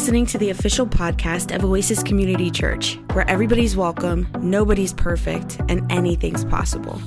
[0.00, 5.92] listening to the official podcast of Oasis Community Church, where everybody's welcome, nobody's perfect, and
[5.92, 6.98] anything's possible.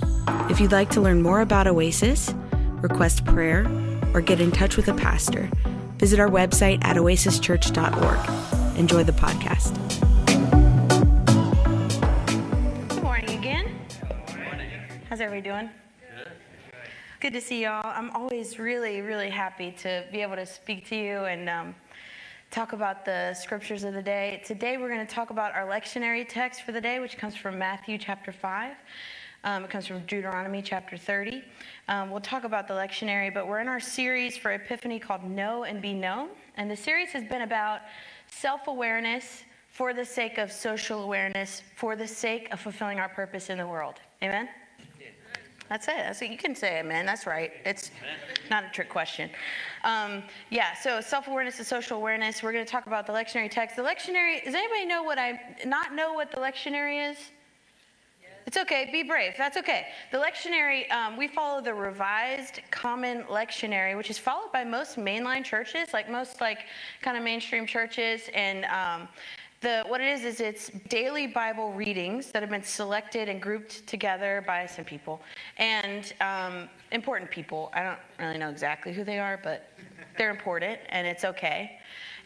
[0.47, 2.35] If you'd like to learn more about Oasis,
[2.83, 3.65] request prayer,
[4.13, 5.49] or get in touch with a pastor,
[5.97, 8.77] visit our website at oasischurch.org.
[8.77, 9.73] Enjoy the podcast.
[12.89, 13.75] Good morning again.
[15.09, 15.71] How's everybody doing?
[17.21, 17.81] Good to see y'all.
[17.83, 21.73] I'm always really, really happy to be able to speak to you and um,
[22.53, 24.39] talk about the scriptures of the day.
[24.45, 27.57] Today, we're going to talk about our lectionary text for the day, which comes from
[27.57, 28.75] Matthew chapter 5.
[29.43, 31.43] Um, it comes from Deuteronomy chapter 30.
[31.87, 35.63] Um, we'll talk about the lectionary, but we're in our series for Epiphany called Know
[35.63, 36.29] and Be Known.
[36.55, 37.81] And the series has been about
[38.29, 43.49] self awareness for the sake of social awareness, for the sake of fulfilling our purpose
[43.49, 43.95] in the world.
[44.21, 44.47] Amen?
[45.69, 45.95] That's it.
[45.97, 46.31] That's it.
[46.31, 47.05] You can say amen.
[47.05, 47.51] That's right.
[47.65, 47.91] It's
[48.49, 49.29] not a trick question.
[49.83, 52.43] Um, yeah, so self awareness and social awareness.
[52.43, 53.75] We're going to talk about the lectionary text.
[53.75, 57.17] The lectionary, does anybody know what I, not know what the lectionary is?
[58.45, 58.89] It's okay.
[58.91, 59.33] Be brave.
[59.37, 59.87] That's okay.
[60.11, 65.43] The lectionary, um, we follow the revised common lectionary, which is followed by most mainline
[65.43, 66.59] churches, like most like
[67.01, 68.29] kind of mainstream churches.
[68.33, 69.07] And um,
[69.63, 73.87] the, what it is is it's daily Bible readings that have been selected and grouped
[73.87, 75.21] together by some people
[75.57, 77.71] and um, important people.
[77.73, 79.71] I don't really know exactly who they are, but
[80.17, 81.79] they're important, and it's okay.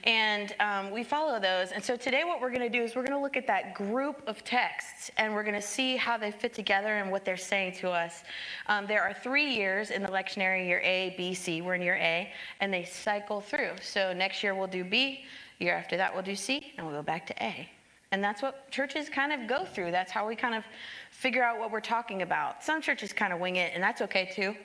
[0.03, 1.71] And um, we follow those.
[1.71, 3.73] And so today, what we're going to do is we're going to look at that
[3.73, 7.35] group of texts and we're going to see how they fit together and what they're
[7.35, 8.23] saying to us.
[8.67, 11.61] Um, there are three years in the lectionary year A, B, C.
[11.61, 13.71] We're in year A, and they cycle through.
[13.81, 15.25] So next year, we'll do B.
[15.59, 17.69] Year after that, we'll do C, and we'll go back to A.
[18.11, 19.91] And that's what churches kind of go through.
[19.91, 20.63] That's how we kind of
[21.11, 22.63] figure out what we're talking about.
[22.63, 24.55] Some churches kind of wing it, and that's okay too.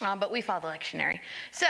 [0.00, 1.20] Um, but we follow the lectionary.
[1.50, 1.66] So,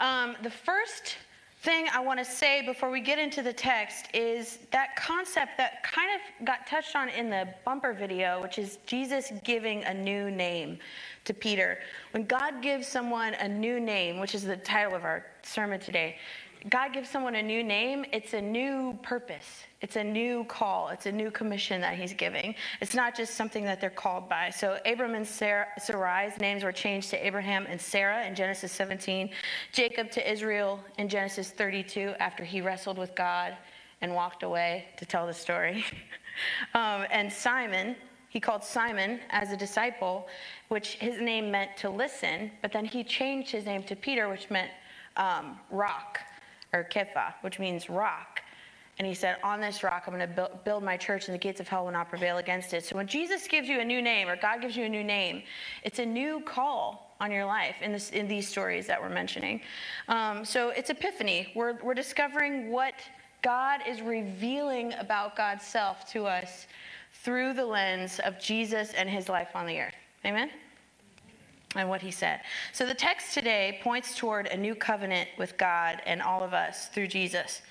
[0.00, 1.16] um, the first
[1.62, 5.82] thing I want to say before we get into the text is that concept that
[5.82, 10.30] kind of got touched on in the bumper video, which is Jesus giving a new
[10.30, 10.78] name
[11.26, 11.78] to Peter.
[12.12, 16.16] When God gives someone a new name, which is the title of our sermon today,
[16.68, 19.64] God gives someone a new name, it's a new purpose.
[19.80, 20.88] It's a new call.
[20.88, 22.54] It's a new commission that he's giving.
[22.82, 24.50] It's not just something that they're called by.
[24.50, 29.30] So Abram and Sarah, Sarai's names were changed to Abraham and Sarah in Genesis 17,
[29.72, 33.56] Jacob to Israel in Genesis 32 after he wrestled with God
[34.02, 35.82] and walked away to tell the story.
[36.74, 37.96] um, and Simon,
[38.28, 40.28] he called Simon as a disciple,
[40.68, 44.50] which his name meant to listen, but then he changed his name to Peter, which
[44.50, 44.70] meant
[45.16, 46.20] um, rock
[46.72, 48.40] or Kepha, which means rock.
[48.98, 51.58] And he said, On this rock, I'm going to build my church, and the gates
[51.58, 52.84] of hell will not prevail against it.
[52.84, 55.42] So when Jesus gives you a new name, or God gives you a new name,
[55.84, 59.62] it's a new call on your life in, this, in these stories that we're mentioning.
[60.08, 61.50] Um, so it's epiphany.
[61.54, 62.94] We're, we're discovering what
[63.42, 66.66] God is revealing about God's self to us
[67.22, 69.94] through the lens of Jesus and his life on the earth.
[70.24, 70.50] Amen?
[71.76, 72.40] And what he said.
[72.72, 76.88] So the text today points toward a new covenant with God and all of us
[76.88, 77.62] through Jesus.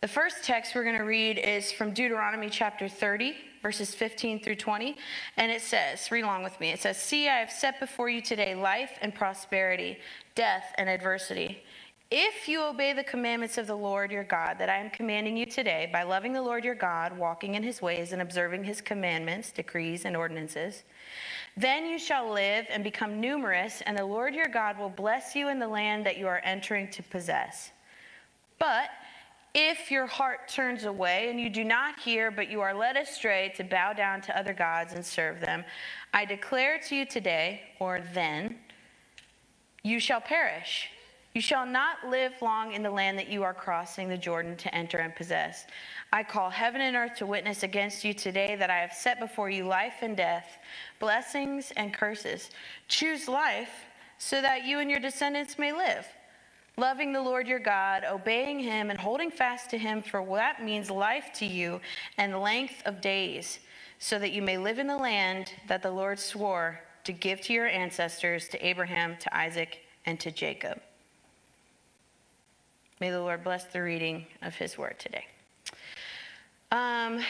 [0.00, 4.56] The first text we're going to read is from Deuteronomy chapter 30, verses 15 through
[4.56, 4.96] 20.
[5.36, 6.70] And it says, read along with me.
[6.70, 9.98] It says, See, I have set before you today life and prosperity,
[10.34, 11.62] death and adversity.
[12.10, 15.44] If you obey the commandments of the Lord your God that I am commanding you
[15.44, 19.50] today by loving the Lord your God, walking in his ways, and observing his commandments,
[19.50, 20.84] decrees, and ordinances,
[21.56, 25.48] then you shall live and become numerous, and the Lord your God will bless you
[25.48, 27.70] in the land that you are entering to possess.
[28.58, 28.90] But
[29.54, 33.54] if your heart turns away and you do not hear, but you are led astray
[33.56, 35.64] to bow down to other gods and serve them,
[36.12, 38.58] I declare to you today, or then,
[39.82, 40.90] you shall perish.
[41.36, 44.74] You shall not live long in the land that you are crossing the Jordan to
[44.74, 45.66] enter and possess.
[46.10, 49.50] I call heaven and earth to witness against you today that I have set before
[49.50, 50.56] you life and death,
[50.98, 52.48] blessings and curses.
[52.88, 53.68] Choose life
[54.16, 56.06] so that you and your descendants may live,
[56.78, 60.90] loving the Lord your God, obeying him, and holding fast to him, for that means
[60.90, 61.82] life to you
[62.16, 63.58] and length of days,
[63.98, 67.52] so that you may live in the land that the Lord swore to give to
[67.52, 70.80] your ancestors, to Abraham, to Isaac, and to Jacob.
[72.98, 75.26] May the Lord bless the reading of his word today.
[76.72, 77.20] Um,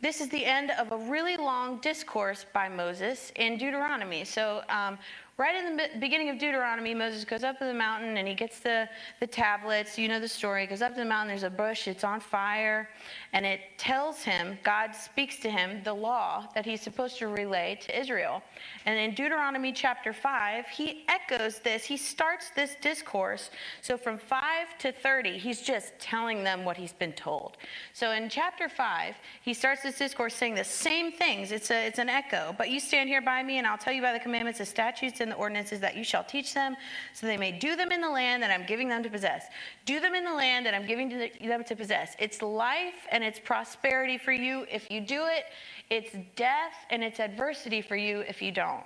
[0.00, 4.24] this is the end of a really long discourse by Moses in Deuteronomy.
[4.24, 4.96] So um,
[5.38, 8.58] right in the beginning of Deuteronomy, Moses goes up to the mountain and he gets
[8.58, 8.88] the,
[9.20, 9.96] the tablets.
[9.96, 10.62] You know the story.
[10.62, 12.88] He goes up to the mountain, there's a bush, it's on fire,
[13.32, 17.78] and it tells him, God speaks to him, the law that he's supposed to relay
[17.82, 18.42] to Israel.
[18.84, 21.84] And in Deuteronomy chapter 5, he echoes this.
[21.84, 23.50] He starts this discourse.
[23.80, 27.58] So from 5 to 30, he's just telling them what he's been told.
[27.92, 31.52] So in chapter 5, he starts this discourse saying the same things.
[31.52, 32.56] It's, a, it's an echo.
[32.58, 35.20] But you stand here by me, and I'll tell you by the commandments, the statutes,
[35.20, 36.76] and the ordinances that you shall teach them,
[37.14, 39.44] so they may do them in the land that I'm giving them to possess.
[39.86, 42.14] Do them in the land that I'm giving them to possess.
[42.18, 45.44] It's life and it's prosperity for you if you do it,
[45.90, 48.84] it's death and it's adversity for you if you don't.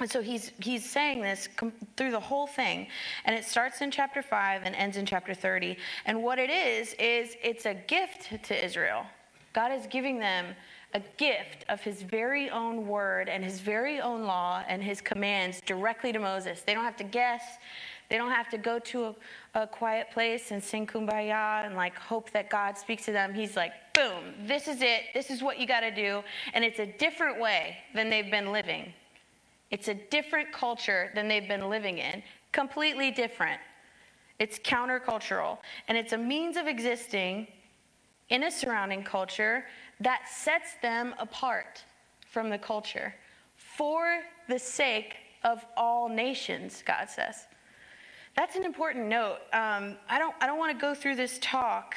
[0.00, 2.88] And so he's, he's saying this com- through the whole thing.
[3.24, 5.76] And it starts in chapter 5 and ends in chapter 30.
[6.06, 9.04] And what it is, is it's a gift to Israel.
[9.52, 10.46] God is giving them
[10.94, 15.60] a gift of his very own word and his very own law and his commands
[15.64, 16.62] directly to Moses.
[16.62, 17.42] They don't have to guess.
[18.10, 19.14] They don't have to go to a,
[19.54, 23.32] a, quiet place and sing kumbaya and like hope that God speaks to them.
[23.32, 25.04] He's like, boom, this is it.
[25.14, 26.22] This is what you got to do.
[26.52, 28.92] And it's a different way than they've been living.
[29.70, 32.22] It's a different culture than they've been living in,
[32.52, 33.58] completely different.
[34.38, 35.56] It's countercultural.
[35.88, 37.46] And it's a means of existing
[38.28, 39.64] in a surrounding culture
[40.02, 41.84] that sets them apart
[42.30, 43.14] from the culture
[43.56, 47.46] for the sake of all nations, God says.
[48.36, 49.38] That's an important note.
[49.52, 51.96] Um, I don't, I don't want to go through this talk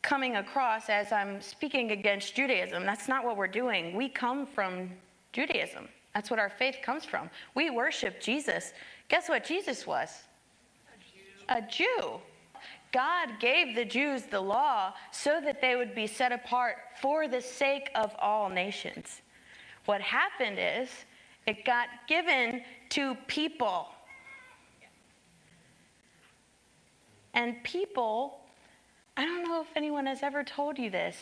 [0.00, 2.84] coming across as I'm speaking against Judaism.
[2.84, 3.94] That's not what we're doing.
[3.94, 4.90] We come from
[5.32, 5.88] Judaism.
[6.14, 7.30] That's what our faith comes from.
[7.54, 8.72] We worship Jesus.
[9.08, 10.22] Guess what Jesus was?
[11.48, 11.86] A Jew.
[12.00, 12.20] A Jew.
[12.92, 17.40] God gave the Jews the law so that they would be set apart for the
[17.40, 19.22] sake of all nations.
[19.86, 20.90] What happened is
[21.46, 23.88] it got given to people.
[27.34, 28.40] And people,
[29.16, 31.16] I don't know if anyone has ever told you this,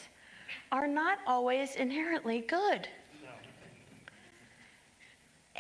[0.73, 2.89] are not always inherently good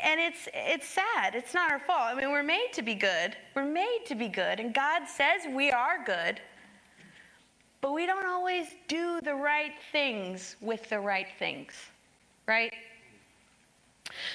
[0.02, 1.34] and it's it's sad.
[1.34, 2.02] It's not our fault.
[2.02, 3.36] I mean, we're made to be good.
[3.54, 6.40] We're made to be good, and God says we are good.
[7.80, 11.72] But we don't always do the right things with the right things,
[12.46, 12.72] right?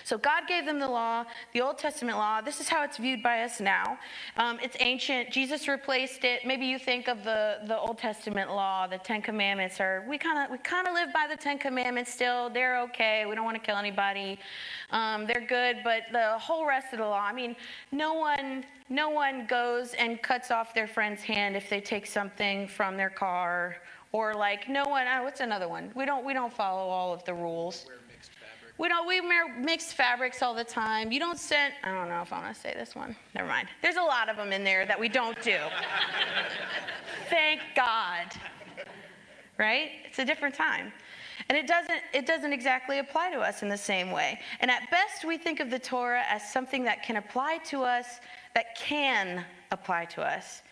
[0.04, 2.42] So God gave them the law, the Old Testament law.
[2.42, 3.98] This is how it's viewed by us now.
[4.38, 5.32] Um, it's ancient.
[5.32, 6.46] Jesus replaced it.
[6.46, 10.44] Maybe you think of the, the Old Testament law, the Ten Commandments, or we kind
[10.44, 12.50] of we kind of live by the Ten Commandments still.
[12.50, 13.26] They're okay.
[13.26, 14.40] We don't want to kill anybody.
[14.92, 17.22] Um, they're good, but the whole rest of the law.
[17.22, 17.56] I mean,
[17.92, 22.68] no one no one goes and cuts off their friend's hand if they take something
[22.68, 23.78] from their car,
[24.12, 25.08] or like no one.
[25.08, 25.92] Oh, what's another one?
[25.96, 27.88] We don't we don't follow all of the rules.
[28.78, 29.22] We don't we
[29.64, 31.12] mix fabrics all the time.
[31.12, 33.16] You don't send I don't know if I want to say this one.
[33.34, 33.68] Never mind.
[33.82, 35.58] There's a lot of them in there that we don't do.
[37.30, 38.28] Thank God.
[39.58, 39.92] Right?
[40.06, 40.92] It's a different time.
[41.48, 44.40] And it doesn't it doesn't exactly apply to us in the same way.
[44.60, 48.20] And at best we think of the Torah as something that can apply to us
[48.56, 50.64] that can apply to us.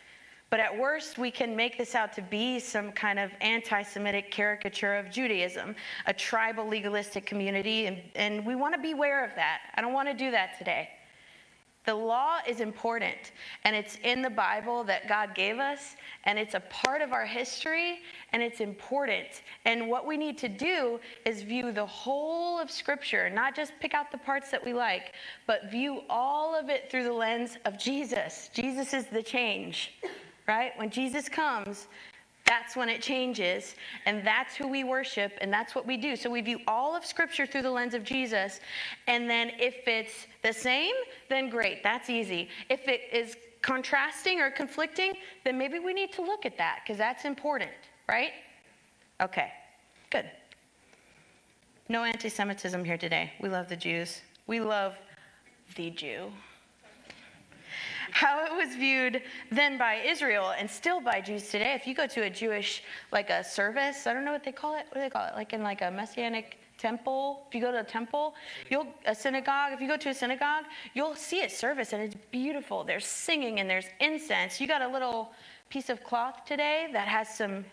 [0.53, 4.29] But at worst, we can make this out to be some kind of anti Semitic
[4.29, 9.61] caricature of Judaism, a tribal legalistic community, and, and we want to beware of that.
[9.73, 10.89] I don't want to do that today.
[11.85, 13.31] The law is important,
[13.63, 15.95] and it's in the Bible that God gave us,
[16.25, 18.01] and it's a part of our history,
[18.31, 19.41] and it's important.
[19.65, 23.95] And what we need to do is view the whole of Scripture, not just pick
[23.95, 25.13] out the parts that we like,
[25.47, 28.51] but view all of it through the lens of Jesus.
[28.53, 29.93] Jesus is the change
[30.47, 30.71] right?
[30.77, 31.87] When Jesus comes,
[32.45, 36.15] that's when it changes, and that's who we worship, and that's what we do.
[36.15, 38.59] So we view all of Scripture through the lens of Jesus,
[39.07, 40.93] and then if it's the same,
[41.29, 42.49] then great, that's easy.
[42.69, 45.13] If it is contrasting or conflicting,
[45.45, 47.71] then maybe we need to look at that because that's important,
[48.09, 48.31] right?
[49.21, 49.51] Okay,
[50.09, 50.29] good.
[51.87, 53.31] No anti Semitism here today.
[53.39, 54.21] We love the Jews.
[54.47, 54.95] We love
[55.75, 56.31] the Jew
[58.13, 61.73] how it was viewed then by Israel and still by Jews today.
[61.73, 64.75] If you go to a Jewish, like a service, I don't know what they call
[64.75, 64.85] it.
[64.89, 65.33] What do they call it?
[65.35, 67.45] Like in like a messianic temple.
[67.47, 68.35] If you go to a temple,
[68.69, 69.73] you'll a synagogue.
[69.73, 72.83] If you go to a synagogue, you'll see a service and it's beautiful.
[72.83, 74.61] There's singing and there's incense.
[74.61, 75.31] You got a little
[75.69, 77.65] piece of cloth today that has some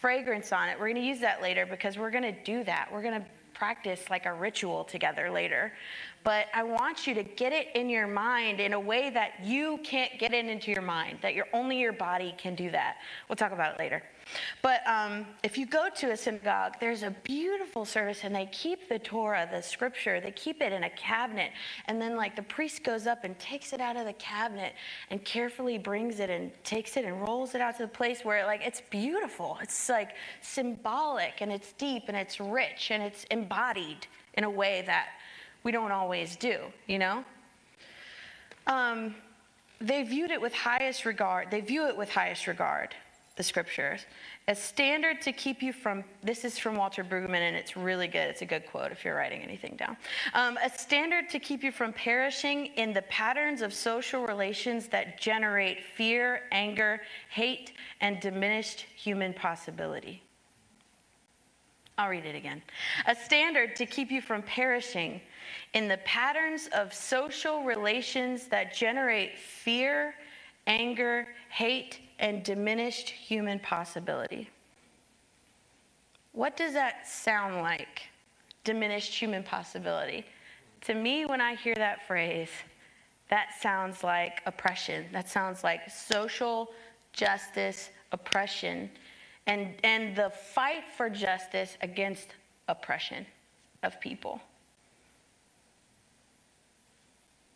[0.00, 0.78] fragrance on it.
[0.78, 2.88] We're going to use that later because we're going to do that.
[2.90, 5.72] We're going to practice like a ritual together later.
[6.26, 9.78] But I want you to get it in your mind in a way that you
[9.84, 12.96] can't get it into your mind, that your only your body can do that.
[13.28, 14.02] We'll talk about it later.
[14.60, 18.88] But um, if you go to a synagogue, there's a beautiful service, and they keep
[18.88, 21.52] the Torah, the scripture, they keep it in a cabinet.
[21.84, 24.72] And then, like, the priest goes up and takes it out of the cabinet
[25.10, 28.44] and carefully brings it and takes it and rolls it out to the place where,
[28.46, 29.58] like, it's beautiful.
[29.62, 34.82] It's like symbolic and it's deep and it's rich and it's embodied in a way
[34.86, 35.06] that
[35.66, 37.24] we don't always do, you know?
[38.68, 39.16] Um,
[39.80, 41.50] they viewed it with highest regard.
[41.50, 42.94] They view it with highest regard,
[43.34, 44.06] the scriptures,
[44.46, 48.28] a standard to keep you from, this is from Walter Brueggemann, and it's really good.
[48.28, 49.96] It's a good quote if you're writing anything down.
[50.34, 55.20] Um, a standard to keep you from perishing in the patterns of social relations that
[55.20, 60.22] generate fear, anger, hate, and diminished human possibility.
[61.98, 62.62] I'll read it again.
[63.06, 65.20] A standard to keep you from perishing
[65.72, 70.14] in the patterns of social relations that generate fear,
[70.66, 74.50] anger, hate, and diminished human possibility.
[76.32, 78.02] What does that sound like?
[78.64, 80.26] Diminished human possibility.
[80.82, 82.50] To me, when I hear that phrase,
[83.30, 85.06] that sounds like oppression.
[85.12, 86.68] That sounds like social
[87.12, 88.90] justice oppression
[89.46, 92.28] and, and the fight for justice against
[92.68, 93.26] oppression
[93.82, 94.40] of people.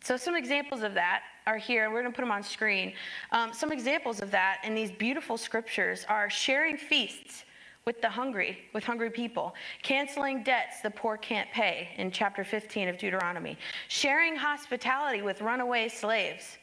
[0.03, 2.93] So, some examples of that are here, and we're going to put them on screen.
[3.31, 7.43] Um, some examples of that in these beautiful scriptures are sharing feasts
[7.85, 12.89] with the hungry, with hungry people, canceling debts the poor can't pay in chapter 15
[12.89, 13.57] of Deuteronomy,
[13.87, 16.57] sharing hospitality with runaway slaves,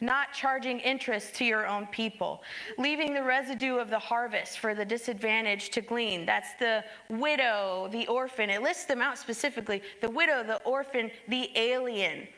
[0.00, 2.42] not charging interest to your own people,
[2.78, 6.24] leaving the residue of the harvest for the disadvantaged to glean.
[6.24, 8.48] That's the widow, the orphan.
[8.48, 12.28] It lists them out specifically the widow, the orphan, the alien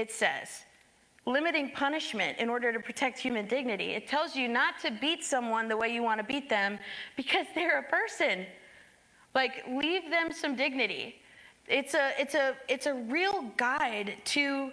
[0.00, 0.64] it says.
[1.26, 3.90] Limiting punishment in order to protect human dignity.
[3.90, 6.78] It tells you not to beat someone the way you want to beat them
[7.16, 8.46] because they're a person.
[9.34, 11.16] Like, leave them some dignity.
[11.68, 14.72] It's a, it's a, it's a real guide to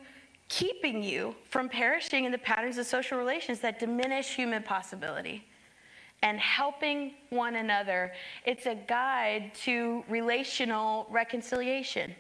[0.49, 5.45] keeping you from perishing in the patterns of social relations that diminish human possibility
[6.23, 8.11] and helping one another.
[8.45, 12.15] It's a guide to relational reconciliation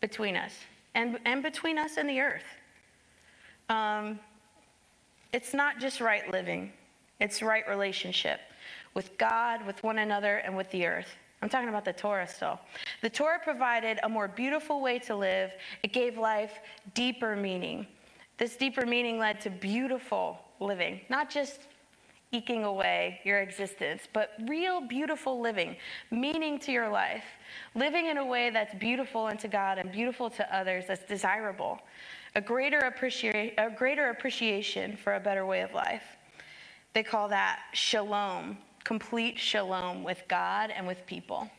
[0.00, 0.54] between us
[0.94, 2.44] and, and between us and the earth.
[3.68, 4.20] Um,
[5.32, 6.72] it's not just right living,
[7.20, 8.40] it's right relationship
[8.94, 11.16] with God, with one another, and with the earth.
[11.42, 12.60] I'm talking about the Torah still.
[13.02, 15.50] The Torah provided a more beautiful way to live,
[15.82, 16.60] it gave life
[16.94, 17.86] deeper meaning.
[18.38, 21.62] This deeper meaning led to beautiful living, not just
[22.30, 25.76] eking away your existence, but real beautiful living,
[26.10, 27.24] meaning to your life,
[27.74, 31.78] living in a way that's beautiful unto God and beautiful to others, that's desirable,
[32.34, 36.04] a greater, appreci- a greater appreciation for a better way of life.
[36.94, 41.50] They call that shalom, complete shalom with God and with people.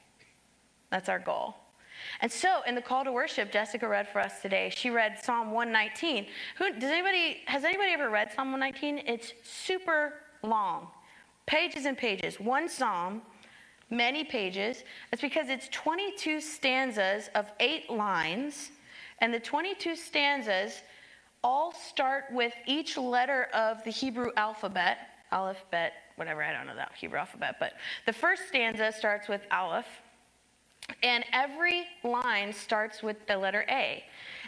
[0.90, 1.56] That's our goal.
[2.22, 4.72] And so, in the call to worship, Jessica read for us today.
[4.76, 6.28] She read Psalm 119.
[6.58, 9.08] Who does anybody has anybody ever read Psalm 119?
[9.08, 10.88] It's super long,
[11.46, 12.40] pages and pages.
[12.40, 13.22] One psalm,
[13.90, 14.84] many pages.
[15.12, 18.72] It's because it's 22 stanzas of eight lines,
[19.20, 20.82] and the 22 stanzas
[21.44, 24.98] all start with each letter of the Hebrew alphabet,
[25.32, 27.74] aleph, bet, whatever, I don't know that Hebrew alphabet, but
[28.06, 29.86] the first stanza starts with aleph,
[31.02, 34.04] and every line starts with the letter A.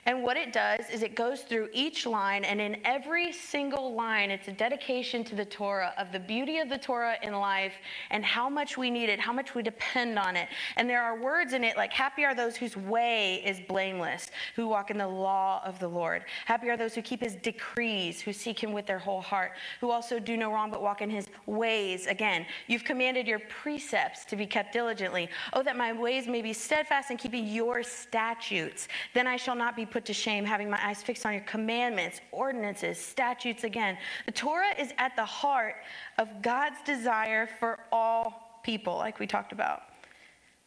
[0.07, 4.29] And what it does is it goes through each line, and in every single line,
[4.29, 7.73] it's a dedication to the Torah of the beauty of the Torah in life
[8.11, 10.47] and how much we need it, how much we depend on it.
[10.75, 14.67] And there are words in it like, Happy are those whose way is blameless, who
[14.67, 16.23] walk in the law of the Lord.
[16.45, 19.89] Happy are those who keep his decrees, who seek him with their whole heart, who
[19.89, 22.05] also do no wrong but walk in his ways.
[22.05, 25.29] Again, you've commanded your precepts to be kept diligently.
[25.53, 28.87] Oh, that my ways may be steadfast in keeping your statutes.
[29.15, 32.19] Then I shall not be put to shame, having my eyes fixed on your commandments,
[32.33, 33.97] ordinances, statutes again.
[34.25, 35.75] The Torah is at the heart
[36.17, 39.83] of God's desire for all people, like we talked about,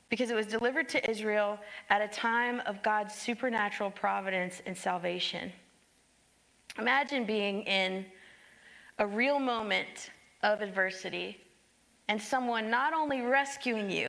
[0.09, 1.59] because it was delivered to Israel
[1.91, 5.53] at a time of God's supernatural providence and salvation.
[6.79, 8.07] Imagine being in
[8.99, 10.09] a real moment
[10.43, 11.37] of adversity
[12.09, 14.09] and someone not only rescuing you,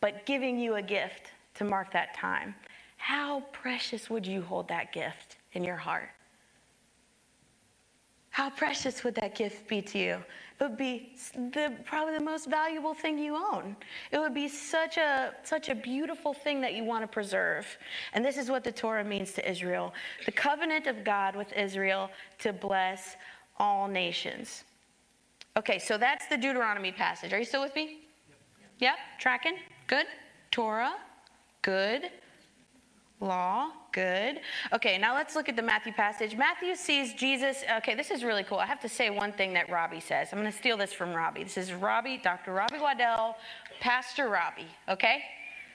[0.00, 2.54] but giving you a gift to mark that time.
[2.98, 6.10] How precious would you hold that gift in your heart?
[8.30, 10.14] How precious would that gift be to you?
[10.60, 13.74] It would be the, probably the most valuable thing you own.
[14.12, 17.66] It would be such a, such a beautiful thing that you want to preserve.
[18.12, 19.92] And this is what the Torah means to Israel
[20.24, 23.16] the covenant of God with Israel to bless
[23.56, 24.64] all nations.
[25.56, 27.32] Okay, so that's the Deuteronomy passage.
[27.32, 28.02] Are you still with me?
[28.78, 29.56] Yep, tracking?
[29.88, 30.06] Good.
[30.52, 30.94] Torah,
[31.62, 32.10] good.
[33.20, 34.40] Law, good.
[34.72, 36.36] Okay, now let's look at the Matthew passage.
[36.36, 37.64] Matthew sees Jesus.
[37.78, 38.58] Okay, this is really cool.
[38.58, 40.28] I have to say one thing that Robbie says.
[40.30, 41.42] I'm going to steal this from Robbie.
[41.42, 42.52] This is Robbie, Dr.
[42.52, 43.36] Robbie Waddell,
[43.80, 45.22] Pastor Robbie, okay?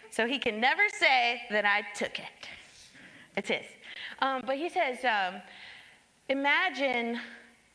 [0.10, 2.48] So he can never say that I took it.
[3.36, 3.66] It's his.
[4.20, 5.42] Um, but he says, um,
[6.30, 7.20] imagine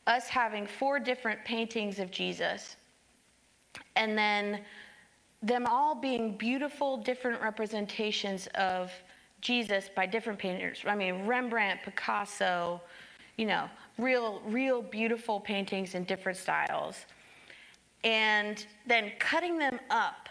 [0.06, 2.76] us having four different paintings of Jesus
[3.96, 4.60] and then
[5.42, 8.90] them all being beautiful, different representations of
[9.40, 10.82] Jesus by different painters.
[10.86, 12.80] I mean, Rembrandt, Picasso,
[13.36, 13.68] you know,
[13.98, 17.06] real, real beautiful paintings in different styles.
[18.04, 20.28] And then cutting them up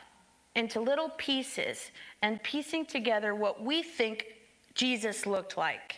[0.56, 4.26] into little pieces and piecing together what we think
[4.74, 5.98] Jesus looked like.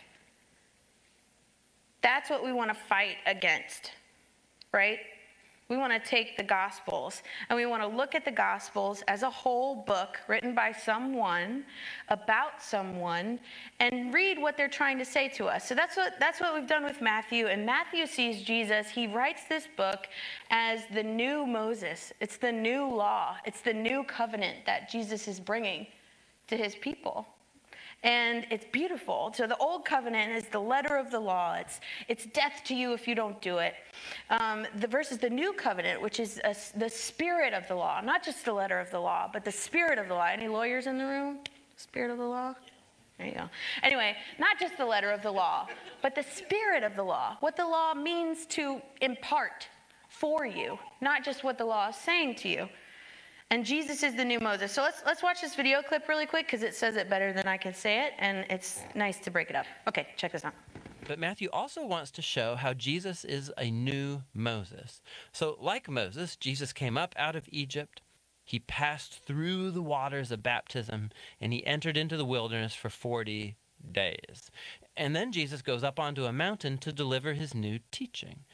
[2.02, 3.92] That's what we want to fight against,
[4.72, 4.98] right?
[5.70, 9.22] We want to take the Gospels and we want to look at the Gospels as
[9.22, 11.64] a whole book written by someone
[12.08, 13.38] about someone
[13.78, 15.68] and read what they're trying to say to us.
[15.68, 17.46] So that's what, that's what we've done with Matthew.
[17.46, 20.08] And Matthew sees Jesus, he writes this book
[20.50, 22.12] as the new Moses.
[22.20, 25.86] It's the new law, it's the new covenant that Jesus is bringing
[26.48, 27.28] to his people
[28.02, 29.32] and it's beautiful.
[29.34, 31.54] So the old covenant is the letter of the law.
[31.54, 33.74] It's it's death to you if you don't do it.
[34.30, 38.24] Um, the versus the new covenant, which is a, the spirit of the law, not
[38.24, 40.26] just the letter of the law, but the spirit of the law.
[40.26, 41.38] Any lawyers in the room?
[41.76, 42.54] Spirit of the law.
[43.18, 43.50] There you go.
[43.82, 45.68] Anyway, not just the letter of the law,
[46.00, 47.36] but the spirit of the law.
[47.40, 49.68] What the law means to impart
[50.08, 52.68] for you, not just what the law is saying to you.
[53.52, 54.70] And Jesus is the new Moses.
[54.70, 57.48] So let's, let's watch this video clip really quick because it says it better than
[57.48, 59.66] I can say it, and it's nice to break it up.
[59.88, 60.54] Okay, check this out.
[61.08, 65.02] But Matthew also wants to show how Jesus is a new Moses.
[65.32, 68.02] So, like Moses, Jesus came up out of Egypt,
[68.44, 73.56] he passed through the waters of baptism, and he entered into the wilderness for 40
[73.90, 74.50] days.
[74.96, 78.44] And then Jesus goes up onto a mountain to deliver his new teaching.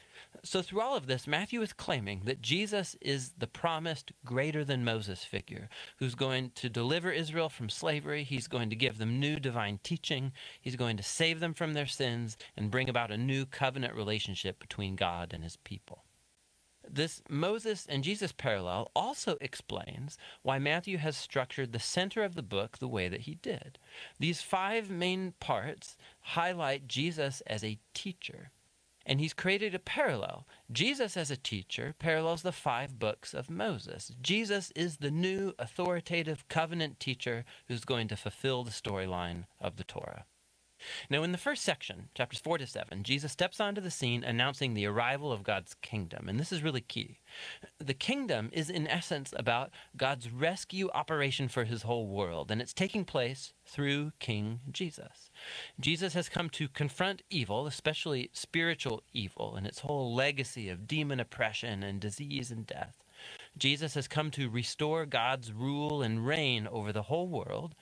[0.47, 4.85] So, through all of this, Matthew is claiming that Jesus is the promised greater than
[4.85, 8.23] Moses figure who's going to deliver Israel from slavery.
[8.23, 10.31] He's going to give them new divine teaching.
[10.61, 14.57] He's going to save them from their sins and bring about a new covenant relationship
[14.57, 16.05] between God and his people.
[16.89, 22.41] This Moses and Jesus parallel also explains why Matthew has structured the center of the
[22.41, 23.79] book the way that he did.
[24.17, 28.51] These five main parts highlight Jesus as a teacher
[29.07, 30.45] and he's created a parallel.
[30.71, 34.11] Jesus, as a teacher, parallels the five books of Moses.
[34.21, 39.85] Jesus is the new authoritative covenant teacher who's going to fulfill the storyline of the
[39.85, 40.25] Torah.
[41.09, 44.73] Now, in the first section, chapters 4 to 7, Jesus steps onto the scene announcing
[44.73, 46.29] the arrival of God's kingdom.
[46.29, 47.19] And this is really key.
[47.79, 52.73] The kingdom is, in essence, about God's rescue operation for his whole world, and it's
[52.73, 55.31] taking place through King Jesus.
[55.79, 61.19] Jesus has come to confront evil, especially spiritual evil, and its whole legacy of demon
[61.19, 63.03] oppression and disease and death.
[63.57, 67.73] Jesus has come to restore God's rule and reign over the whole world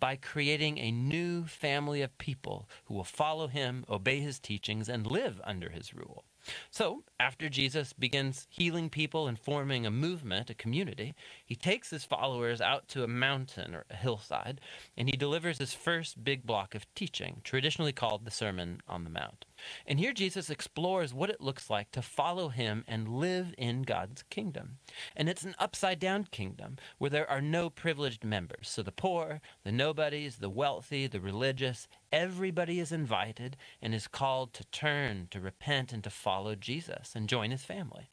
[0.00, 5.06] by creating a new family of people who will follow him, obey his teachings, and
[5.06, 6.24] live under his rule.
[6.70, 12.04] So, after Jesus begins healing people and forming a movement, a community, he takes his
[12.04, 14.60] followers out to a mountain or a hillside,
[14.96, 19.10] and he delivers his first big block of teaching, traditionally called the Sermon on the
[19.10, 19.44] Mount.
[19.86, 24.22] And here Jesus explores what it looks like to follow him and live in God's
[24.30, 24.78] kingdom.
[25.16, 28.68] And it's an upside down kingdom where there are no privileged members.
[28.68, 34.52] So the poor, the nobodies, the wealthy, the religious, everybody is invited and is called
[34.54, 38.08] to turn, to repent, and to follow Jesus and join his family.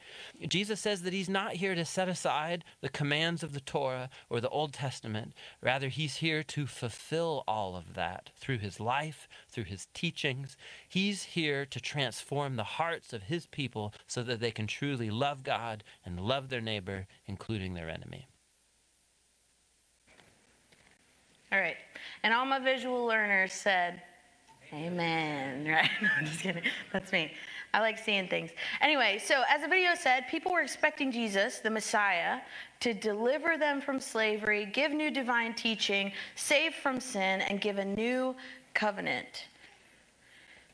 [0.47, 4.39] Jesus says that he's not here to set aside the commands of the Torah or
[4.39, 5.33] the Old Testament.
[5.61, 10.57] Rather, he's here to fulfill all of that through his life, through his teachings.
[10.87, 15.43] He's here to transform the hearts of his people so that they can truly love
[15.43, 18.27] God and love their neighbor, including their enemy.
[21.51, 21.77] All right.
[22.23, 24.01] And all my visual learners said,
[24.73, 25.65] Amen.
[25.67, 25.89] Right?
[26.01, 26.63] No, I'm just kidding.
[26.91, 27.31] That's me.
[27.73, 28.51] I like seeing things.
[28.81, 32.39] Anyway, so as the video said, people were expecting Jesus, the Messiah,
[32.79, 37.85] to deliver them from slavery, give new divine teaching, save from sin, and give a
[37.85, 38.35] new
[38.73, 39.45] covenant.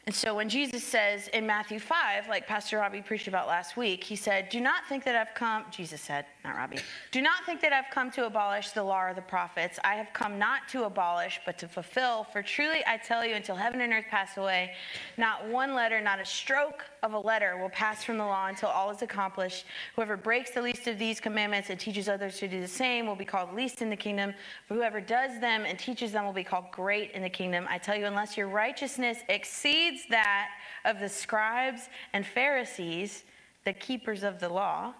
[0.06, 4.04] And so when Jesus says in Matthew 5, like Pastor Robbie preached about last week,
[4.04, 6.80] he said, Do not think that I've come, Jesus said, not Robbie,
[7.12, 9.80] do not think that I've come to abolish the law or the prophets.
[9.86, 12.26] I have come not to abolish, but to fulfill.
[12.26, 14.74] For truly I tell you, until heaven and earth pass away,
[15.18, 18.70] not one letter, not a stroke of a letter will pass from the law until
[18.70, 19.66] all is accomplished.
[19.96, 23.16] Whoever breaks the least of these commandments and teaches others to do the same will
[23.16, 24.34] be called least in the kingdom.
[24.68, 27.68] For whoever does them and teaches them will be called great in the kingdom.
[27.70, 30.48] I tell you, unless your righteousness exceeds that
[30.86, 33.26] of the scribes and Pharisees,
[33.66, 34.94] the keepers of the law,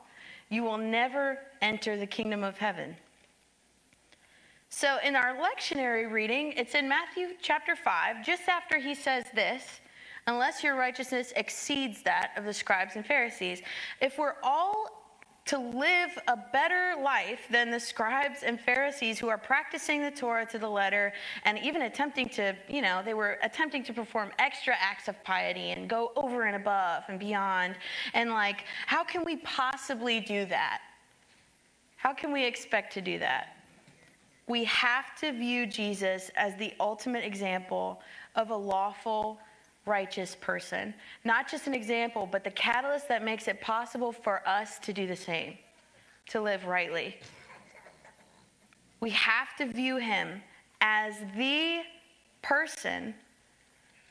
[0.50, 2.98] you will never enter the kingdom of heaven.
[4.68, 9.80] So, in our lectionary reading, it's in Matthew chapter 5, just after he says this
[10.28, 13.62] unless your righteousness exceeds that of the scribes and Pharisees.
[14.02, 15.04] If we're all
[15.46, 20.46] to live a better life than the scribes and Pharisees who are practicing the Torah
[20.46, 21.12] to the letter
[21.44, 25.72] and even attempting to, you know, they were attempting to perform extra acts of piety
[25.72, 27.76] and go over and above and beyond.
[28.14, 30.80] And like, how can we possibly do that?
[31.98, 33.58] How can we expect to do that?
[34.48, 38.02] We have to view Jesus as the ultimate example
[38.36, 39.40] of a lawful
[39.86, 40.94] righteous person.
[41.26, 45.08] Not just an example, but the catalyst that makes it possible for us to do
[45.08, 45.58] the same,
[46.30, 47.18] to live rightly.
[49.00, 50.42] We have to view him
[50.80, 51.82] as the
[52.42, 53.14] person,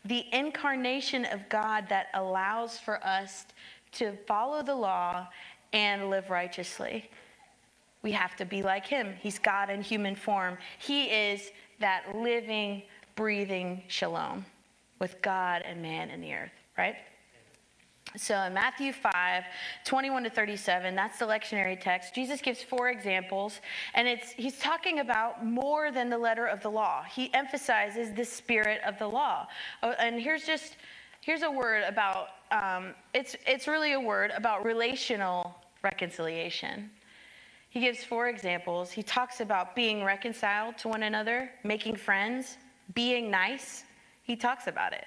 [0.04, 3.46] the incarnation of God that allows for us
[3.92, 5.28] to follow the law
[5.72, 7.10] and live righteously.
[8.02, 9.14] We have to be like him.
[9.20, 10.58] He's God in human form.
[10.78, 12.82] He is that living,
[13.14, 14.44] breathing shalom
[15.02, 16.94] with God and man in the earth, right?
[18.16, 19.42] So in Matthew 5,
[19.84, 22.14] 21 to 37, that's the lectionary text.
[22.14, 23.60] Jesus gives four examples,
[23.94, 27.02] and it's he's talking about more than the letter of the law.
[27.02, 29.48] He emphasizes the spirit of the law.
[29.82, 30.76] Oh, and here's just
[31.20, 36.90] here's a word about um, it's it's really a word about relational reconciliation.
[37.70, 38.92] He gives four examples.
[38.92, 42.56] He talks about being reconciled to one another, making friends,
[42.94, 43.84] being nice,
[44.22, 45.04] he talks about it.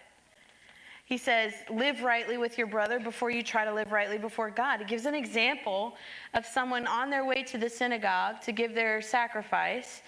[1.05, 4.79] He says, live rightly with your brother before you try to live rightly before God.
[4.79, 5.95] He gives an example
[6.33, 10.01] of someone on their way to the synagogue to give their sacrifice.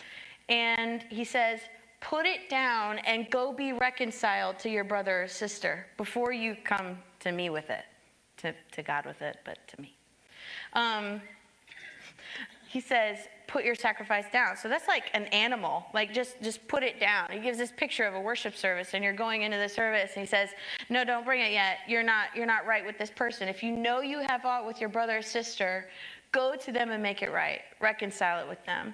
[0.50, 1.60] And he says,
[2.02, 6.98] put it down and go be reconciled to your brother or sister before you come
[7.20, 7.86] to me with it,
[8.38, 9.96] to, to God with it, but to me.
[10.74, 11.22] Um,
[12.68, 14.58] he says, put your sacrifice down.
[14.58, 15.86] So that's like an animal.
[15.94, 17.32] Like just just put it down.
[17.32, 20.22] He gives this picture of a worship service and you're going into the service and
[20.22, 20.50] he says,
[20.90, 21.80] "No, don't bring it yet.
[21.88, 23.48] You're not you're not right with this person.
[23.48, 25.90] If you know you have aught with your brother or sister,
[26.32, 27.62] go to them and make it right.
[27.80, 28.94] Reconcile it with them."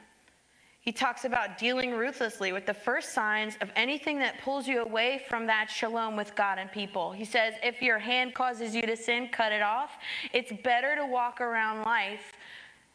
[0.83, 5.23] He talks about dealing ruthlessly with the first signs of anything that pulls you away
[5.29, 7.13] from that shalom with God and people.
[7.13, 9.91] He says, if your hand causes you to sin, cut it off.
[10.33, 12.33] It's better to walk around life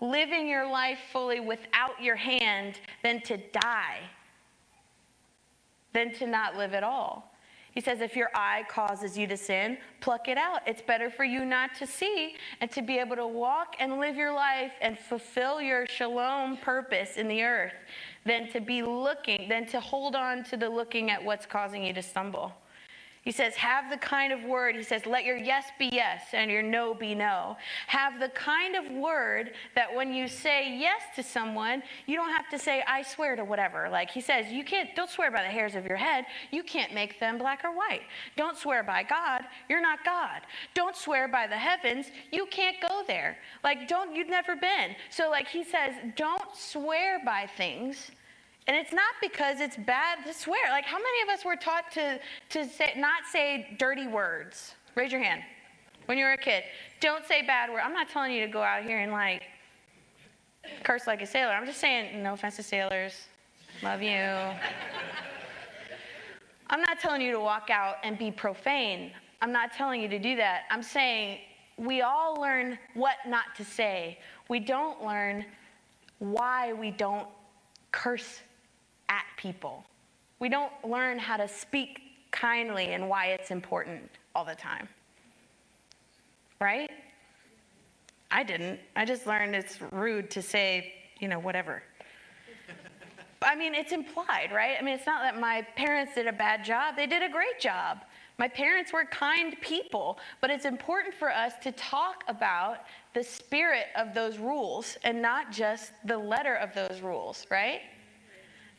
[0.00, 4.00] living your life fully without your hand than to die,
[5.92, 7.32] than to not live at all.
[7.72, 10.62] He says, if your eye causes you to sin, pluck it out.
[10.66, 14.16] It's better for you not to see and to be able to walk and live
[14.16, 17.74] your life and fulfill your shalom purpose in the earth
[18.24, 21.92] than to be looking, than to hold on to the looking at what's causing you
[21.92, 22.52] to stumble.
[23.28, 24.74] He says, have the kind of word.
[24.74, 27.58] He says, let your yes be yes and your no be no.
[27.86, 32.48] Have the kind of word that when you say yes to someone, you don't have
[32.48, 33.90] to say, I swear to whatever.
[33.90, 36.24] Like he says, you can't, don't swear by the hairs of your head.
[36.50, 38.00] You can't make them black or white.
[38.34, 39.42] Don't swear by God.
[39.68, 40.40] You're not God.
[40.72, 42.06] Don't swear by the heavens.
[42.32, 43.36] You can't go there.
[43.62, 44.96] Like, don't, you've never been.
[45.10, 48.10] So, like he says, don't swear by things
[48.68, 50.70] and it's not because it's bad to swear.
[50.70, 54.74] Like, how many of us were taught to, to say, not say dirty words?
[54.94, 55.42] Raise your hand.
[56.04, 56.64] When you were a kid,
[57.00, 57.82] don't say bad words.
[57.84, 59.42] I'm not telling you to go out here and like
[60.84, 61.52] curse like a sailor.
[61.52, 63.14] I'm just saying, no offense to sailors.
[63.82, 64.26] Love you.
[66.70, 69.12] I'm not telling you to walk out and be profane.
[69.40, 70.64] I'm not telling you to do that.
[70.70, 71.38] I'm saying
[71.78, 74.18] we all learn what not to say.
[74.50, 75.46] We don't learn
[76.18, 77.28] why we don't
[77.92, 78.40] curse
[79.08, 79.84] at people.
[80.38, 84.02] We don't learn how to speak kindly and why it's important
[84.34, 84.88] all the time.
[86.60, 86.90] Right?
[88.30, 88.80] I didn't.
[88.94, 91.82] I just learned it's rude to say, you know, whatever.
[93.42, 94.76] I mean, it's implied, right?
[94.78, 97.58] I mean, it's not that my parents did a bad job, they did a great
[97.60, 97.98] job.
[98.38, 103.86] My parents were kind people, but it's important for us to talk about the spirit
[103.96, 107.80] of those rules and not just the letter of those rules, right?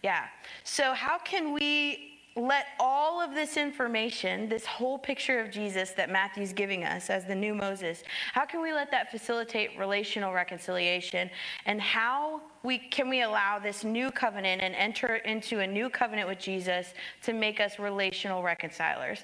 [0.02, 0.26] Yeah.
[0.64, 6.10] So, how can we let all of this information, this whole picture of Jesus that
[6.10, 11.30] Matthew's giving us as the new Moses, how can we let that facilitate relational reconciliation?
[11.66, 16.28] And how we can we allow this new covenant and enter into a new covenant
[16.28, 19.24] with Jesus to make us relational reconcilers?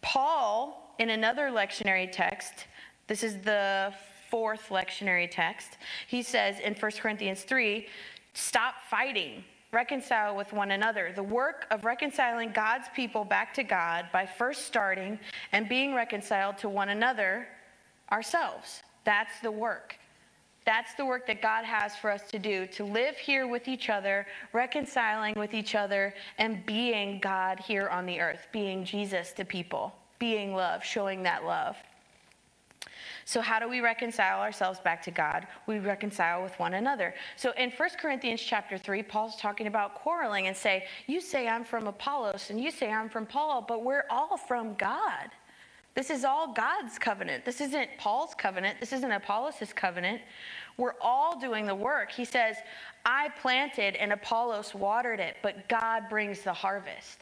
[0.00, 2.66] Paul, in another lectionary text,
[3.08, 3.92] this is the
[4.30, 7.86] fourth lectionary text, he says in 1 Corinthians 3
[8.34, 11.12] stop fighting reconcile with one another.
[11.14, 15.18] The work of reconciling God's people back to God by first starting
[15.52, 17.48] and being reconciled to one another
[18.10, 18.82] ourselves.
[19.04, 19.96] That's the work.
[20.66, 23.88] That's the work that God has for us to do to live here with each
[23.88, 29.44] other, reconciling with each other, and being God here on the earth, being Jesus to
[29.44, 31.76] people, being love, showing that love.
[33.24, 35.46] So, how do we reconcile ourselves back to God?
[35.66, 37.14] We reconcile with one another.
[37.36, 41.64] So, in 1 Corinthians chapter 3, Paul's talking about quarreling and say, You say I'm
[41.64, 45.30] from Apollos, and you say I'm from Paul, but we're all from God.
[45.94, 47.44] This is all God's covenant.
[47.44, 48.80] This isn't Paul's covenant.
[48.80, 50.22] This isn't Apollos' covenant.
[50.78, 52.10] We're all doing the work.
[52.10, 52.56] He says,
[53.04, 57.21] I planted and Apollos watered it, but God brings the harvest.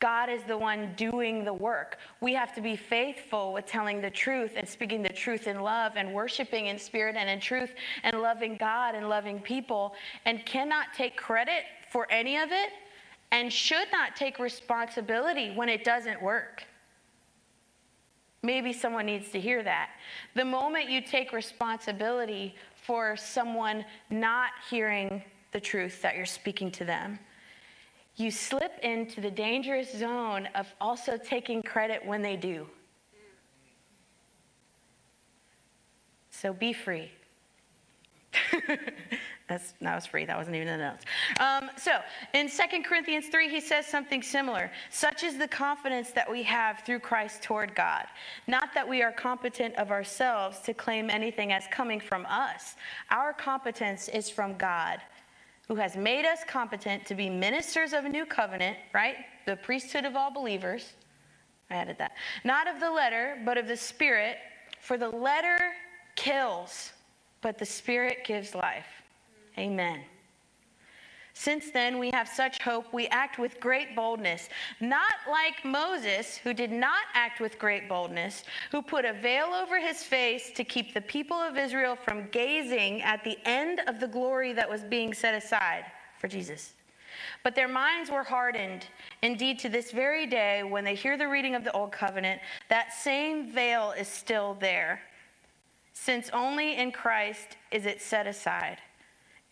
[0.00, 1.98] God is the one doing the work.
[2.20, 5.92] We have to be faithful with telling the truth and speaking the truth in love
[5.96, 10.86] and worshiping in spirit and in truth and loving God and loving people and cannot
[10.96, 12.70] take credit for any of it
[13.30, 16.64] and should not take responsibility when it doesn't work.
[18.42, 19.90] Maybe someone needs to hear that.
[20.34, 22.54] The moment you take responsibility
[22.86, 27.18] for someone not hearing the truth that you're speaking to them,
[28.20, 32.66] you slip into the dangerous zone of also taking credit when they do.
[36.30, 37.10] So be free.
[39.48, 40.24] That's, that was free.
[40.24, 41.44] That wasn't even in the.
[41.44, 41.98] Um, so
[42.34, 44.70] in 2 Corinthians 3, he says something similar.
[44.90, 48.06] Such is the confidence that we have through Christ toward God.
[48.46, 52.76] Not that we are competent of ourselves to claim anything as coming from us.
[53.10, 55.00] Our competence is from God
[55.70, 59.14] who has made us competent to be ministers of a new covenant, right?
[59.46, 60.94] The priesthood of all believers.
[61.70, 62.10] I added that.
[62.42, 64.38] Not of the letter, but of the Spirit.
[64.80, 65.58] For the letter
[66.16, 66.90] kills,
[67.40, 68.88] but the Spirit gives life.
[69.58, 70.00] Amen.
[71.40, 76.52] Since then, we have such hope, we act with great boldness, not like Moses, who
[76.52, 80.92] did not act with great boldness, who put a veil over his face to keep
[80.92, 85.14] the people of Israel from gazing at the end of the glory that was being
[85.14, 85.86] set aside
[86.18, 86.74] for Jesus.
[87.42, 88.84] But their minds were hardened.
[89.22, 92.92] Indeed, to this very day, when they hear the reading of the Old Covenant, that
[92.92, 95.00] same veil is still there,
[95.94, 98.76] since only in Christ is it set aside.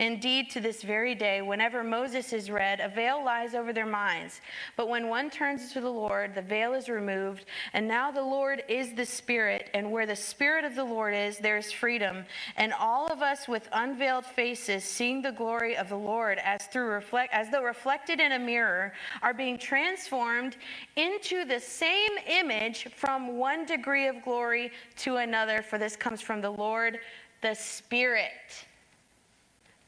[0.00, 4.40] Indeed, to this very day, whenever Moses is read, a veil lies over their minds.
[4.76, 7.46] But when one turns to the Lord, the veil is removed.
[7.72, 11.38] And now the Lord is the Spirit, and where the Spirit of the Lord is,
[11.38, 12.24] there is freedom.
[12.56, 16.90] And all of us with unveiled faces, seeing the glory of the Lord as through
[16.90, 20.56] reflect, as though reflected in a mirror, are being transformed
[20.94, 25.61] into the same image from one degree of glory to another.
[25.61, 27.00] For this comes from the Lord,
[27.42, 28.67] the Spirit.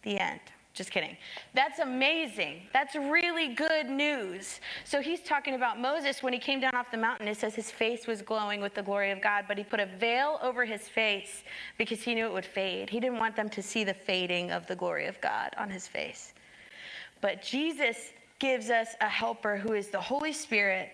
[0.03, 0.41] The end.
[0.73, 1.17] Just kidding.
[1.53, 2.63] That's amazing.
[2.73, 4.61] That's really good news.
[4.85, 7.27] So he's talking about Moses when he came down off the mountain.
[7.27, 9.87] It says his face was glowing with the glory of God, but he put a
[9.87, 11.43] veil over his face
[11.77, 12.89] because he knew it would fade.
[12.89, 15.89] He didn't want them to see the fading of the glory of God on his
[15.89, 16.35] face.
[17.21, 20.91] But Jesus gives us a helper who is the Holy Spirit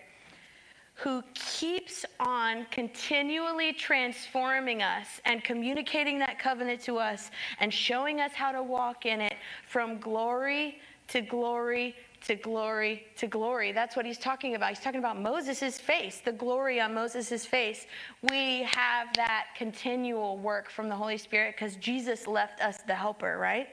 [0.97, 7.29] who keeps on continually transforming us and communicating that covenant to us
[7.59, 9.35] and showing us how to walk in it
[9.67, 13.71] from glory to glory to glory to glory.
[13.71, 14.69] That's what he's talking about.
[14.69, 17.85] He's talking about Moses' face, the glory on Moses' face.
[18.31, 23.37] We have that continual work from the Holy Spirit because Jesus left us the helper,
[23.37, 23.67] right?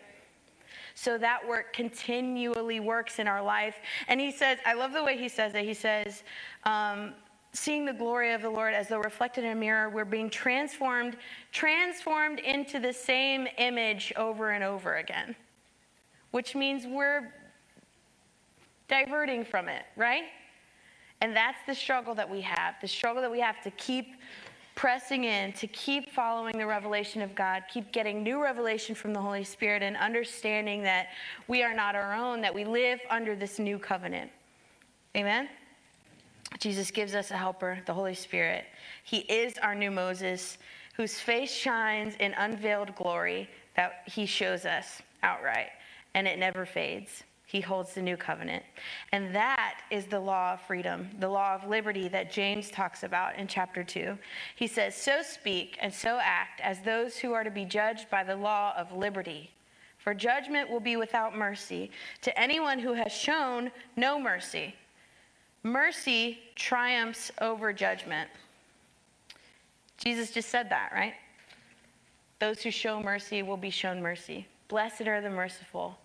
[0.94, 3.76] So that work continually works in our life.
[4.08, 5.64] And he says, I love the way he says it.
[5.64, 6.22] He says,
[6.64, 7.14] um,
[7.52, 11.16] seeing the glory of the Lord as though reflected in a mirror, we're being transformed,
[11.52, 15.34] transformed into the same image over and over again,
[16.32, 17.32] which means we're
[18.88, 20.24] diverting from it, right?
[21.20, 24.14] And that's the struggle that we have, the struggle that we have to keep
[24.74, 29.20] pressing in, to keep following the revelation of God, keep getting new revelation from the
[29.20, 31.08] Holy Spirit, and understanding that
[31.46, 34.30] we are not our own, that we live under this new covenant.
[35.16, 35.48] Amen?
[36.58, 38.64] Jesus gives us a helper, the Holy Spirit.
[39.04, 40.58] He is our new Moses,
[40.96, 45.70] whose face shines in unveiled glory that he shows us outright,
[46.14, 47.24] and it never fades.
[47.54, 48.64] He holds the new covenant.
[49.12, 53.36] And that is the law of freedom, the law of liberty that James talks about
[53.36, 54.18] in chapter 2.
[54.56, 58.24] He says, So speak and so act as those who are to be judged by
[58.24, 59.52] the law of liberty.
[59.98, 64.74] For judgment will be without mercy to anyone who has shown no mercy.
[65.62, 68.28] Mercy triumphs over judgment.
[69.98, 71.14] Jesus just said that, right?
[72.40, 74.48] Those who show mercy will be shown mercy.
[74.66, 75.96] Blessed are the merciful,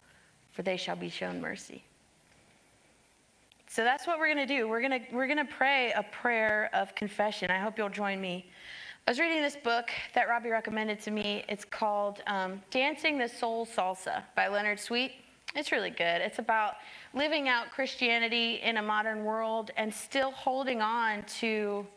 [0.60, 1.82] for they shall be shown mercy.
[3.70, 4.68] So that's what we're going to do.
[4.68, 7.50] We're going to we're going to pray a prayer of confession.
[7.50, 8.46] I hope you'll join me.
[9.08, 11.46] I was reading this book that Robbie recommended to me.
[11.48, 15.14] It's called um, Dancing the Soul Salsa by Leonard Sweet.
[15.56, 16.20] It's really good.
[16.20, 16.74] It's about
[17.14, 21.88] living out Christianity in a modern world and still holding on to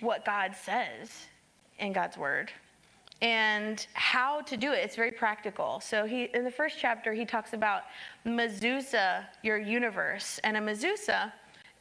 [0.00, 1.08] what God says
[1.78, 2.52] in God's Word
[3.20, 4.78] and how to do it.
[4.84, 5.80] It's very practical.
[5.80, 7.82] So he in the first chapter he talks about
[8.24, 11.32] mezuzah, your universe, and a mezuzah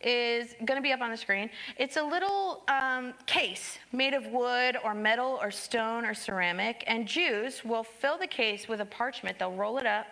[0.02, 1.50] is going to be up on the screen.
[1.78, 7.08] It's a little um, case made of wood or metal or stone or ceramic, and
[7.08, 9.40] Jews will fill the case with a parchment.
[9.40, 10.08] They'll roll it up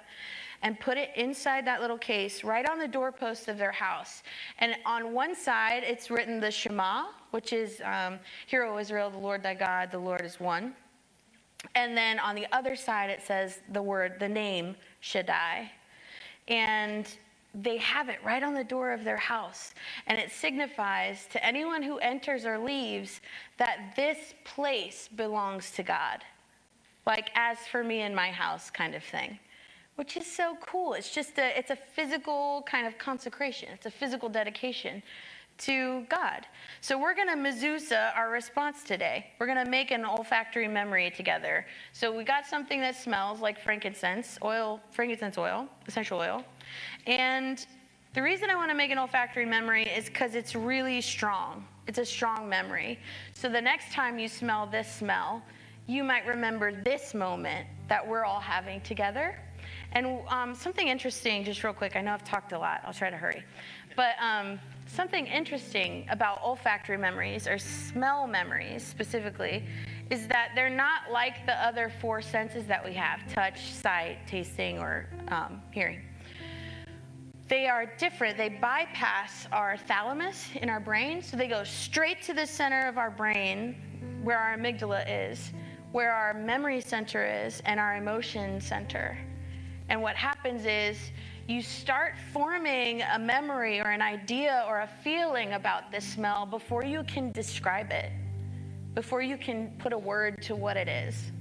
[0.62, 4.24] and put it inside that little case right on the doorpost of their house.
[4.60, 9.18] And on one side, it's written the Shema, which is um, Hear, O Israel, the
[9.18, 10.74] Lord thy God, the Lord is one.
[11.74, 15.72] And then on the other side, it says the word, the name Shaddai.
[16.48, 17.08] And
[17.54, 19.74] they have it right on the door of their house.
[20.08, 23.22] And it signifies to anyone who enters or leaves
[23.58, 26.24] that this place belongs to God.
[27.06, 29.40] Like, as for me and my house, kind of thing.
[29.96, 30.94] Which is so cool.
[30.94, 35.02] It's just a, it's a physical kind of consecration, it's a physical dedication
[35.60, 36.46] to God.
[36.82, 39.28] So we're going to mezuzah our response today.
[39.40, 41.66] We're going to make an olfactory memory together.
[41.94, 46.44] So we got something that smells like frankincense, oil, frankincense oil, essential oil.
[47.08, 47.66] And
[48.14, 51.66] the reason I want to make an olfactory memory is because it's really strong.
[51.88, 53.00] It's a strong memory.
[53.34, 55.42] So the next time you smell this smell,
[55.88, 59.38] you might remember this moment that we're all having together.
[59.92, 63.10] And um, something interesting, just real quick, I know I've talked a lot, I'll try
[63.10, 63.44] to hurry.
[63.96, 69.66] But um, something interesting about olfactory memories, or smell memories specifically,
[70.10, 74.80] is that they're not like the other four senses that we have touch, sight, tasting,
[74.80, 76.02] or um, hearing.
[77.48, 78.38] They are different.
[78.38, 82.98] They bypass our thalamus in our brain, so they go straight to the center of
[82.98, 83.76] our brain
[84.24, 85.54] where our amygdala is,
[85.92, 89.18] where our memory center is, and our emotion center.
[89.90, 90.98] And what happens is
[91.48, 96.84] you start forming a memory or an idea or a feeling about this smell before
[96.84, 98.12] you can describe it,
[98.96, 101.32] before you can put a word to what it is.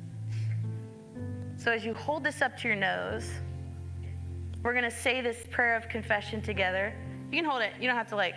[1.57, 3.31] So as you hold this up to your nose,
[4.63, 6.93] we're going to say this prayer of confession together.
[7.31, 8.35] You can hold it, you don't have to like,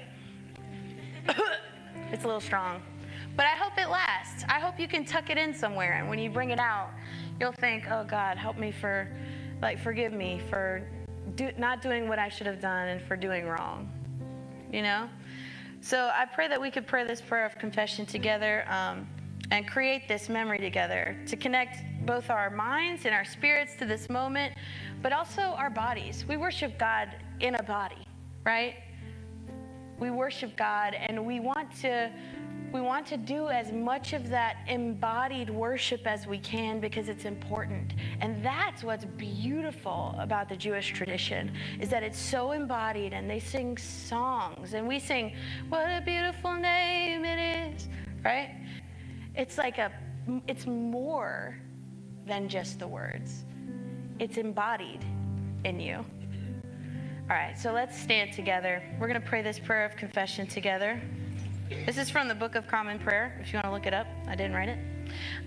[2.11, 2.81] it's a little strong.
[3.35, 4.45] But I hope it lasts.
[4.47, 5.93] I hope you can tuck it in somewhere.
[5.99, 6.91] And when you bring it out,
[7.39, 9.09] you'll think, oh God, help me for,
[9.61, 10.87] like, forgive me for
[11.35, 13.89] do, not doing what I should have done and for doing wrong.
[14.71, 15.09] You know?
[15.81, 19.07] So I pray that we could pray this prayer of confession together um,
[19.51, 24.09] and create this memory together to connect both our minds and our spirits to this
[24.09, 24.53] moment,
[25.01, 26.25] but also our bodies.
[26.27, 27.09] We worship God
[27.39, 28.07] in a body,
[28.43, 28.75] right?
[29.99, 32.11] We worship God and we want to
[32.71, 37.25] we want to do as much of that embodied worship as we can because it's
[37.25, 37.93] important.
[38.19, 43.39] And that's what's beautiful about the Jewish tradition is that it's so embodied and they
[43.39, 45.33] sing songs and we sing
[45.69, 47.87] what a beautiful name it is,
[48.23, 48.55] right?
[49.35, 49.91] It's like a
[50.47, 51.57] it's more
[52.25, 53.45] than just the words.
[54.19, 55.05] It's embodied
[55.63, 56.05] in you.
[57.29, 58.81] All right, so let's stand together.
[58.99, 61.01] We're going to pray this prayer of confession together.
[61.69, 64.07] This is from the Book of Common Prayer, if you want to look it up.
[64.25, 64.79] I didn't write it.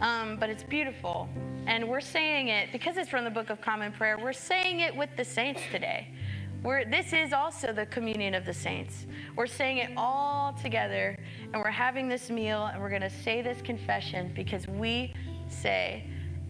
[0.02, 1.30] Um, but it's beautiful.
[1.66, 4.94] And we're saying it, because it's from the Book of Common Prayer, we're saying it
[4.94, 6.08] with the saints today.
[6.62, 9.06] We're, this is also the communion of the saints.
[9.34, 11.18] We're saying it all together,
[11.54, 15.14] and we're having this meal, and we're going to say this confession because we
[15.48, 16.04] say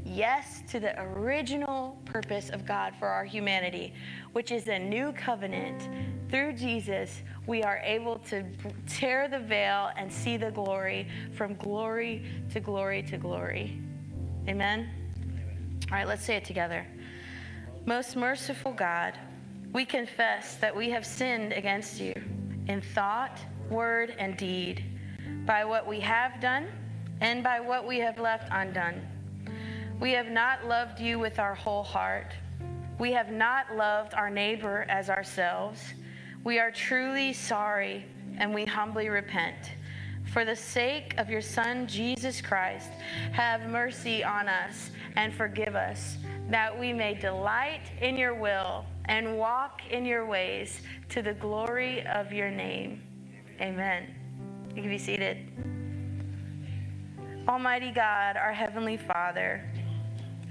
[0.04, 3.92] yes to the original purpose of God for our humanity,
[4.32, 5.88] which is a new covenant
[6.30, 8.44] through Jesus we are able to
[8.86, 13.80] tear the veil and see the glory from glory to glory to glory.
[14.46, 14.88] Amen?
[15.90, 16.86] All right, let's say it together.
[17.86, 19.18] Most merciful God,
[19.72, 22.14] we confess that we have sinned against you
[22.68, 24.84] in thought, word, and deed,
[25.44, 26.68] by what we have done
[27.20, 29.00] and by what we have left undone.
[30.00, 32.32] We have not loved you with our whole heart
[33.00, 35.94] we have not loved our neighbor as ourselves.
[36.44, 38.04] We are truly sorry
[38.36, 39.72] and we humbly repent.
[40.34, 42.90] For the sake of your Son, Jesus Christ,
[43.32, 46.18] have mercy on us and forgive us,
[46.50, 52.06] that we may delight in your will and walk in your ways to the glory
[52.06, 53.02] of your name.
[53.62, 54.14] Amen.
[54.76, 55.38] You can be seated.
[57.48, 59.64] Almighty God, our Heavenly Father,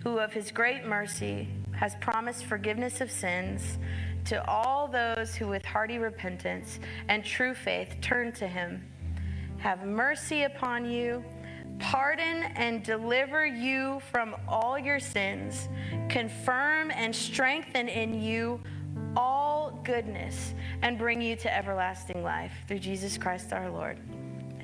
[0.10, 3.78] who of his great mercy has promised forgiveness of sins
[4.26, 6.80] to all those who with hearty repentance
[7.10, 8.84] and true faith turn to him.
[9.60, 11.24] Have mercy upon you,
[11.78, 15.70] pardon and deliver you from all your sins,
[16.10, 18.60] confirm and strengthen in you
[19.16, 24.00] all goodness, and bring you to everlasting life through Jesus Christ our Lord.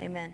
[0.02, 0.34] Amen.